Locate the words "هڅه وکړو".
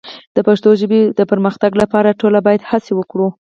2.69-3.27